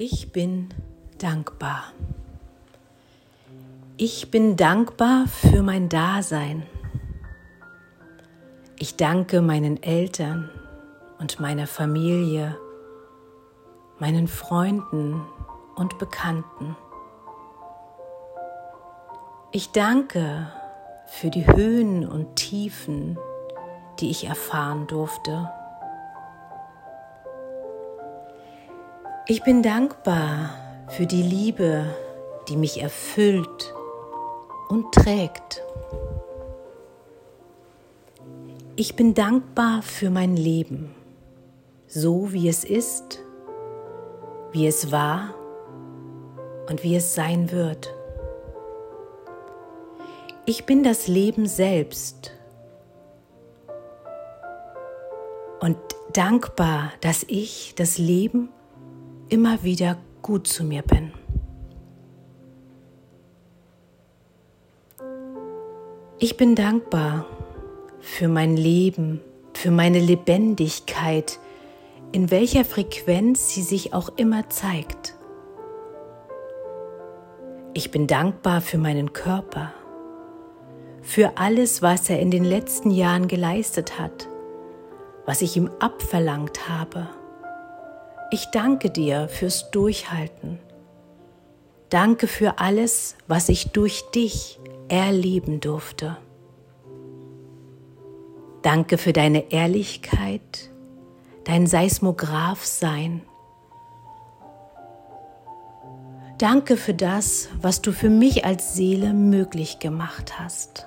[0.00, 0.68] Ich bin
[1.18, 1.86] dankbar.
[3.96, 6.62] Ich bin dankbar für mein Dasein.
[8.78, 10.50] Ich danke meinen Eltern
[11.18, 12.56] und meiner Familie,
[13.98, 15.26] meinen Freunden
[15.74, 16.76] und Bekannten.
[19.50, 20.52] Ich danke
[21.08, 23.18] für die Höhen und Tiefen,
[23.98, 25.50] die ich erfahren durfte.
[29.30, 31.84] Ich bin dankbar für die Liebe,
[32.48, 33.74] die mich erfüllt
[34.70, 35.62] und trägt.
[38.74, 40.94] Ich bin dankbar für mein Leben,
[41.86, 43.22] so wie es ist,
[44.52, 45.34] wie es war
[46.70, 47.94] und wie es sein wird.
[50.46, 52.32] Ich bin das Leben selbst
[55.60, 55.76] und
[56.14, 58.48] dankbar, dass ich das Leben
[59.28, 61.12] immer wieder gut zu mir bin.
[66.18, 67.26] Ich bin dankbar
[68.00, 69.20] für mein Leben,
[69.54, 71.38] für meine Lebendigkeit,
[72.12, 75.14] in welcher Frequenz sie sich auch immer zeigt.
[77.74, 79.72] Ich bin dankbar für meinen Körper,
[81.02, 84.28] für alles, was er in den letzten Jahren geleistet hat,
[85.26, 87.08] was ich ihm abverlangt habe
[88.30, 90.58] ich danke dir fürs Durchhalten.
[91.88, 96.18] Danke für alles, was ich durch dich erleben durfte.
[98.62, 100.70] Danke für deine Ehrlichkeit,
[101.44, 103.22] dein Seismograph-Sein.
[106.36, 110.86] Danke für das, was du für mich als Seele möglich gemacht hast.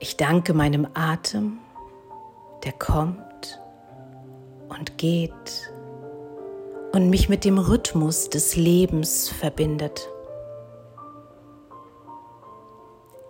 [0.00, 1.58] Ich danke meinem Atem,
[2.64, 3.25] der kommt
[4.78, 5.72] und geht
[6.92, 10.08] und mich mit dem Rhythmus des Lebens verbindet.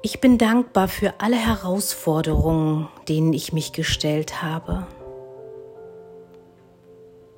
[0.03, 4.87] Ich bin dankbar für alle Herausforderungen, denen ich mich gestellt habe.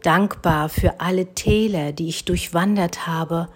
[0.03, 3.49] Dankbar für alle Täler, die ich durchwandert habe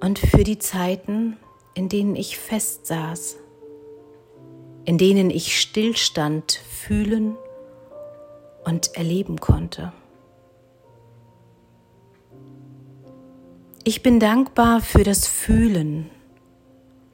[0.00, 1.36] und für die Zeiten,
[1.74, 3.36] in denen ich festsaß,
[4.84, 7.36] in denen ich Stillstand fühlen
[8.64, 9.92] und erleben konnte.
[13.84, 16.08] Ich bin dankbar für das Fühlen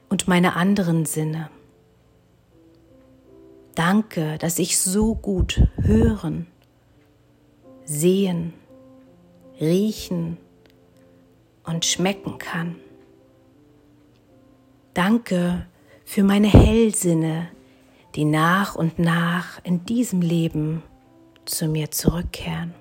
[0.09, 1.49] und meine anderen Sinne.
[3.73, 6.47] Danke, dass ich so gut hören,
[7.85, 8.53] sehen,
[9.59, 10.37] riechen
[11.63, 12.75] und schmecken kann.
[14.93, 15.65] Danke
[16.05, 17.47] für meine Hellsinne,
[18.15, 20.83] die nach und nach in diesem Leben
[21.49, 22.73] zu mir zurückkehren.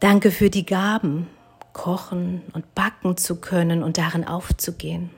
[0.00, 1.28] Danke für die Gaben,
[1.72, 5.10] kochen und backen zu können und darin aufzugehen.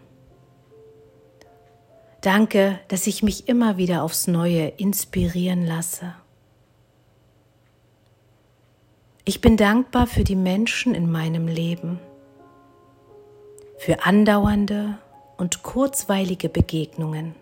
[2.21, 6.15] Danke, dass ich mich immer wieder aufs Neue inspirieren lasse.
[9.25, 11.99] Ich bin dankbar für die Menschen in meinem Leben,
[13.79, 14.99] für andauernde
[15.39, 17.35] und kurzweilige Begegnungen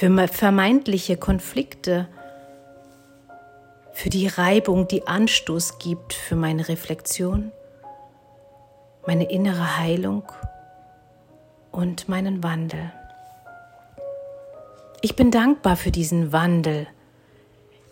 [0.00, 2.08] für vermeintliche Konflikte,
[3.92, 7.52] für die Reibung, die Anstoß gibt für meine Reflexion,
[9.06, 10.22] meine innere Heilung
[11.70, 12.90] und meinen Wandel.
[15.02, 16.86] Ich bin dankbar für diesen Wandel,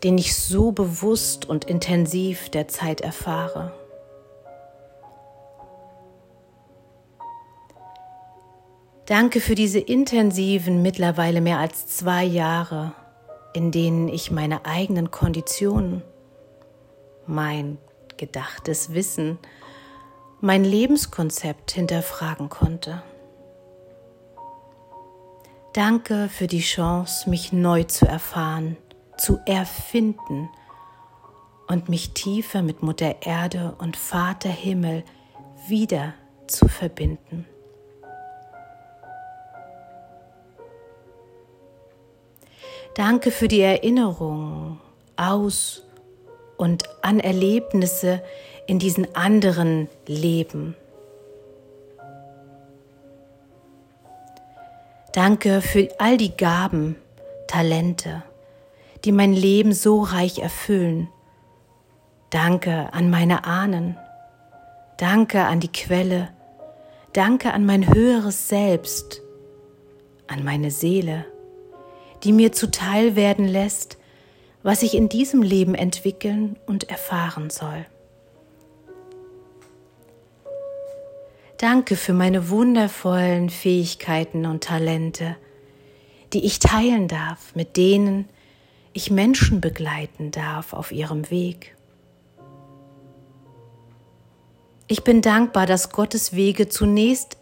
[0.02, 3.75] den ich so bewusst und intensiv derzeit erfahre.
[9.08, 12.92] Danke für diese intensiven, mittlerweile mehr als zwei Jahre,
[13.54, 16.02] in denen ich meine eigenen Konditionen,
[17.26, 17.78] mein
[18.19, 19.38] gedachtes Wissen,
[20.42, 23.02] mein Lebenskonzept hinterfragen konnte.
[25.72, 28.76] Danke für die Chance, mich neu zu erfahren,
[29.16, 30.50] zu erfinden
[31.66, 35.02] und mich tiefer mit Mutter Erde und Vater Himmel
[35.66, 36.12] wieder
[36.46, 37.46] zu verbinden.
[42.98, 44.80] Danke für die Erinnerung
[45.14, 45.84] aus
[46.56, 48.20] und an Erlebnisse
[48.66, 50.74] in diesen anderen Leben.
[55.12, 56.96] Danke für all die Gaben,
[57.46, 58.24] Talente,
[59.04, 61.08] die mein Leben so reich erfüllen.
[62.30, 63.96] Danke an meine Ahnen.
[64.96, 66.30] Danke an die Quelle.
[67.12, 69.22] Danke an mein höheres Selbst,
[70.26, 71.26] an meine Seele
[72.25, 73.99] die mir zuteil werden lässt,
[74.62, 77.87] was ich in diesem Leben entwickeln und erfahren soll.
[81.59, 85.37] Danke für meine wundervollen Fähigkeiten und Talente,
[86.32, 88.29] die ich teilen darf mit denen
[88.93, 91.76] ich Menschen begleiten darf auf ihrem Weg.
[94.88, 97.37] Ich bin dankbar, dass Gottes Wege zunächst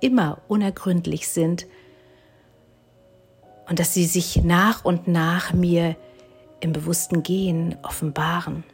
[0.00, 1.66] immer unergründlich sind
[3.68, 5.96] und dass sie sich nach und nach mir
[6.60, 8.64] im bewussten Gehen offenbaren.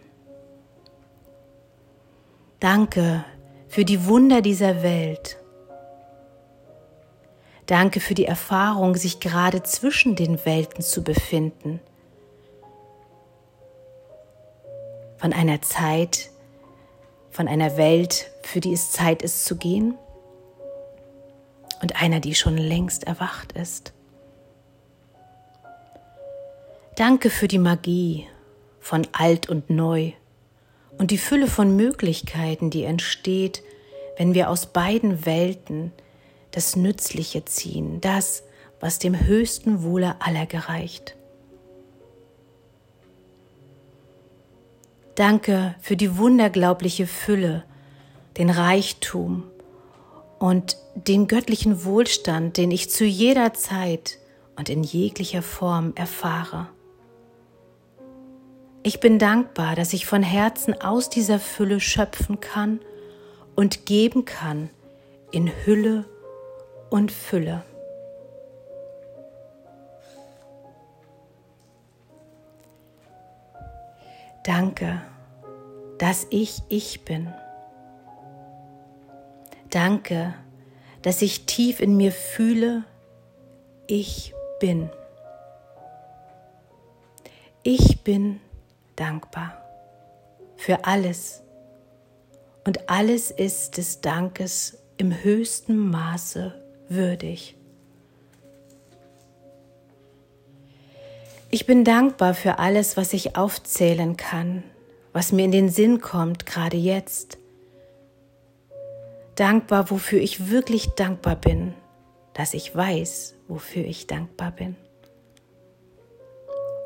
[2.61, 3.25] Danke
[3.69, 5.39] für die Wunder dieser Welt.
[7.67, 11.81] Danke für die Erfahrung, sich gerade zwischen den Welten zu befinden.
[15.17, 16.31] Von einer Zeit,
[17.31, 19.95] von einer Welt, für die es Zeit ist zu gehen
[21.81, 23.93] und einer, die schon längst erwacht ist.
[27.01, 28.27] Danke für die Magie
[28.79, 30.13] von alt und neu
[30.99, 33.63] und die Fülle von Möglichkeiten, die entsteht,
[34.19, 35.93] wenn wir aus beiden Welten
[36.51, 38.43] das Nützliche ziehen, das,
[38.81, 41.17] was dem höchsten Wohle aller gereicht.
[45.15, 47.65] Danke für die wunderglaubliche Fülle,
[48.37, 49.45] den Reichtum
[50.39, 54.19] und den göttlichen Wohlstand, den ich zu jeder Zeit
[54.57, 56.69] und in jeglicher Form erfahre.
[58.83, 62.81] Ich bin dankbar, dass ich von Herzen aus dieser Fülle schöpfen kann
[63.55, 64.71] und geben kann
[65.33, 66.07] in Hülle
[66.89, 67.63] und Fülle.
[74.45, 75.03] Danke,
[75.99, 77.33] dass ich ich bin.
[79.69, 80.35] Danke,
[81.03, 82.85] dass ich tief in mir fühle,
[83.87, 84.89] ich bin.
[87.63, 88.41] Ich bin
[89.01, 89.61] dankbar
[90.57, 91.43] für alles.
[92.67, 96.55] Und alles ist des Dankes im höchsten Maße
[96.89, 97.57] würdig.
[101.51, 104.63] Ich bin dankbar für alles, was ich aufzählen kann,
[105.13, 107.39] was mir in den Sinn kommt, gerade jetzt.
[109.35, 111.75] Dankbar, wofür ich wirklich dankbar bin,
[112.35, 114.77] dass ich weiß, wofür ich dankbar bin.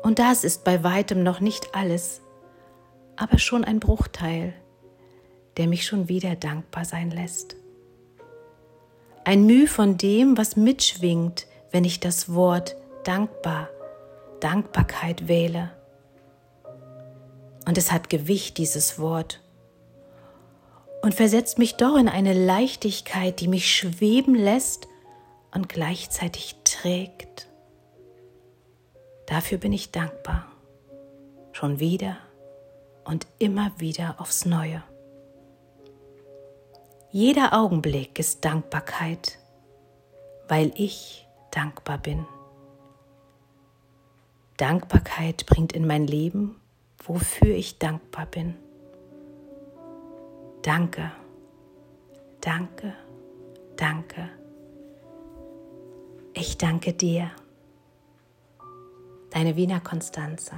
[0.05, 2.21] Und das ist bei weitem noch nicht alles,
[3.15, 4.53] aber schon ein Bruchteil,
[5.57, 7.55] der mich schon wieder dankbar sein lässt.
[9.23, 13.67] Ein Mühe von dem, was mitschwingt, wenn ich das Wort dankbar,
[14.41, 15.71] Dankbarkeit wähle.
[17.67, 19.41] Und es hat Gewicht, dieses Wort,
[21.01, 24.87] und versetzt mich doch in eine Leichtigkeit, die mich schweben lässt
[25.51, 27.47] und gleichzeitig trägt.
[29.25, 30.45] Dafür bin ich dankbar.
[31.51, 32.17] Schon wieder
[33.05, 34.83] und immer wieder aufs Neue.
[37.11, 39.39] Jeder Augenblick ist Dankbarkeit,
[40.47, 42.25] weil ich dankbar bin.
[44.57, 46.59] Dankbarkeit bringt in mein Leben,
[47.03, 48.55] wofür ich dankbar bin.
[50.61, 51.11] Danke,
[52.41, 52.93] danke,
[53.77, 54.29] danke.
[56.33, 57.31] Ich danke dir
[59.35, 60.53] deine Wiener Konstanze.